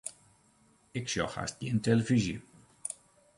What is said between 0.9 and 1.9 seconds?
Ik sjoch hast gjin